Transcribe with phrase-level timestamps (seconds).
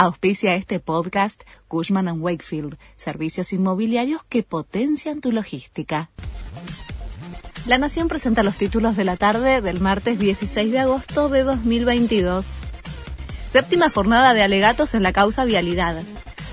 [0.00, 6.08] Auspicia este podcast Cushman⁇ Wakefield, servicios inmobiliarios que potencian tu logística.
[7.66, 12.58] La Nación presenta los títulos de la tarde del martes 16 de agosto de 2022.
[13.50, 16.04] Séptima jornada de alegatos en la causa vialidad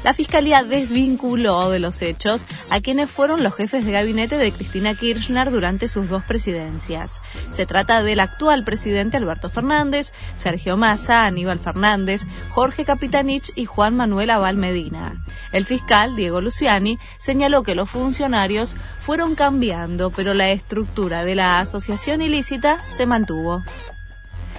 [0.05, 4.93] la Fiscalía desvinculó de los hechos a quienes fueron los jefes de gabinete de Cristina
[4.93, 7.23] Kirchner durante sus dos presidencias.
[7.49, 13.95] Se trata del actual presidente Alberto Fernández, Sergio Massa, Aníbal Fernández, Jorge Capitanich y Juan
[13.95, 15.15] Manuel Abal Medina.
[15.51, 21.59] El fiscal, Diego Luciani, señaló que los funcionarios fueron cambiando, pero la estructura de la
[21.59, 23.63] asociación ilícita se mantuvo.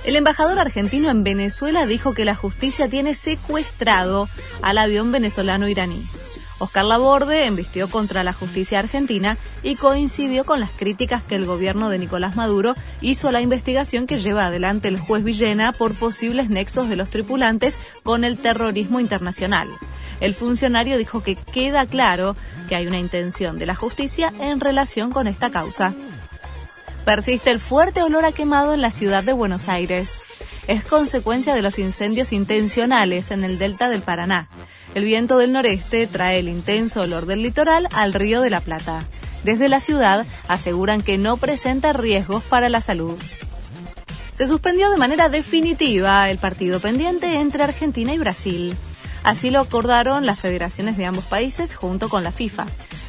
[0.06, 4.28] El embajador argentino en Venezuela dijo que la justicia tiene secuestrado
[4.62, 6.00] al avión venezolano iraní.
[6.60, 11.90] Oscar Laborde embistió contra la justicia argentina y coincidió con las críticas que el gobierno
[11.90, 16.50] de Nicolás Maduro hizo a la investigación que lleva adelante el juez Villena por posibles
[16.50, 19.68] nexos de los tripulantes con el terrorismo internacional.
[20.20, 22.36] El funcionario dijo que queda claro
[22.68, 25.94] que hay una intención de la justicia en relación con esta causa.
[27.06, 30.24] Persiste el fuerte olor a quemado en la ciudad de Buenos Aires.
[30.66, 34.48] Es consecuencia de los incendios intencionales en el delta del Paraná.
[34.92, 39.04] El viento del noreste trae el intenso olor del litoral al río de la Plata.
[39.44, 43.16] Desde la ciudad aseguran que no presenta riesgos para la salud.
[44.34, 48.76] Se suspendió de manera definitiva el partido pendiente entre Argentina y Brasil.
[49.22, 52.66] Así lo acordaron las federaciones de ambos países junto con la FIFA.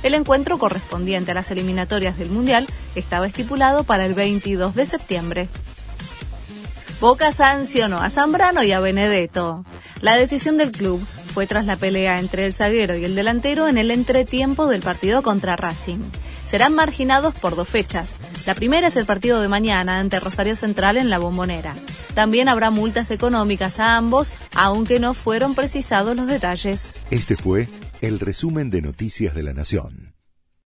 [0.08, 5.50] El encuentro correspondiente a las eliminatorias del Mundial estaba estipulado para el 22 de septiembre.
[7.02, 9.66] Boca sancionó a Zambrano y a Benedetto.
[10.00, 13.78] La decisión del club fue tras la pelea entre el zaguero y el delantero en
[13.78, 16.00] el entretiempo del partido contra Racing.
[16.50, 18.16] Serán marginados por dos fechas.
[18.46, 21.76] La primera es el partido de mañana ante Rosario Central en la Bombonera.
[22.14, 26.96] También habrá multas económicas a ambos, aunque no fueron precisados los detalles.
[27.12, 27.68] Este fue
[28.02, 30.17] el resumen de Noticias de la Nación.